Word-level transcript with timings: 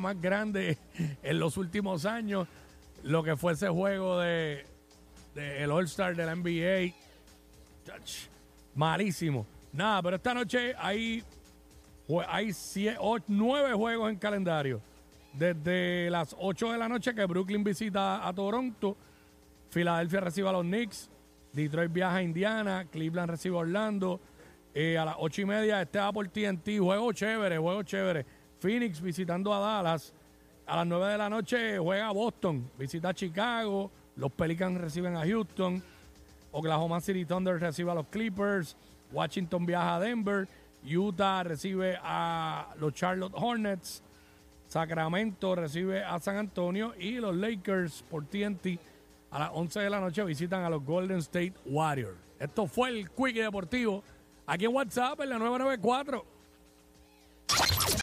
Más 0.00 0.20
grande 0.20 0.78
en 1.22 1.38
los 1.38 1.56
últimos 1.56 2.04
años, 2.06 2.48
lo 3.02 3.22
que 3.22 3.36
fue 3.36 3.52
ese 3.52 3.68
juego 3.68 4.18
de, 4.20 4.64
el 5.36 5.70
All-Star 5.70 6.16
de 6.16 6.26
la 6.26 6.34
NBA. 6.34 6.94
Malísimo. 8.74 9.46
Nada, 9.72 10.02
pero 10.02 10.16
esta 10.16 10.34
noche 10.34 10.74
hay, 10.78 11.22
hay 12.28 12.48
sie- 12.52 12.96
o- 13.00 13.18
nueve 13.28 13.72
juegos 13.74 14.10
en 14.10 14.16
calendario. 14.18 14.80
Desde 15.32 16.08
las 16.10 16.34
8 16.38 16.72
de 16.72 16.78
la 16.78 16.88
noche 16.88 17.14
que 17.14 17.24
Brooklyn 17.26 17.64
visita 17.64 18.26
a 18.26 18.32
Toronto, 18.32 18.96
Filadelfia 19.70 20.20
recibe 20.20 20.48
a 20.48 20.52
los 20.52 20.62
Knicks, 20.62 21.10
Detroit 21.52 21.92
viaja 21.92 22.16
a 22.16 22.22
Indiana, 22.22 22.86
Cleveland 22.90 23.30
recibe 23.30 23.56
a 23.56 23.60
Orlando. 23.60 24.20
Eh, 24.76 24.98
a 24.98 25.04
las 25.04 25.14
ocho 25.18 25.40
y 25.40 25.44
media 25.44 25.88
va 25.96 26.12
por 26.12 26.26
TNT, 26.28 26.78
juego 26.80 27.12
chévere, 27.12 27.58
juego 27.58 27.82
chévere. 27.84 28.26
Phoenix 28.64 28.98
visitando 28.98 29.52
a 29.52 29.58
Dallas. 29.58 30.14
A 30.66 30.76
las 30.76 30.86
9 30.86 31.12
de 31.12 31.18
la 31.18 31.28
noche 31.28 31.78
juega 31.78 32.10
Boston, 32.12 32.70
visita 32.78 33.10
a 33.10 33.14
Chicago. 33.14 33.90
Los 34.16 34.32
Pelicans 34.32 34.80
reciben 34.80 35.16
a 35.16 35.26
Houston. 35.26 35.82
Oklahoma 36.50 36.98
City 37.02 37.26
Thunder 37.26 37.60
recibe 37.60 37.90
a 37.90 37.94
los 37.94 38.06
Clippers. 38.06 38.74
Washington 39.12 39.66
viaja 39.66 39.96
a 39.96 40.00
Denver. 40.00 40.48
Utah 40.82 41.42
recibe 41.42 41.98
a 42.02 42.68
los 42.80 42.94
Charlotte 42.94 43.34
Hornets. 43.36 44.02
Sacramento 44.66 45.54
recibe 45.54 46.02
a 46.02 46.18
San 46.18 46.38
Antonio. 46.38 46.94
Y 46.98 47.16
los 47.16 47.36
Lakers 47.36 48.02
por 48.08 48.24
TNT 48.24 48.78
a 49.30 49.40
las 49.40 49.50
11 49.52 49.80
de 49.80 49.90
la 49.90 50.00
noche 50.00 50.24
visitan 50.24 50.64
a 50.64 50.70
los 50.70 50.82
Golden 50.82 51.18
State 51.18 51.52
Warriors. 51.66 52.16
Esto 52.38 52.66
fue 52.66 52.88
el 52.88 53.10
Quickie 53.10 53.42
Deportivo 53.42 54.02
aquí 54.46 54.64
en 54.64 54.74
WhatsApp 54.74 55.20
en 55.20 55.28
la 55.28 55.38
994. 55.38 56.24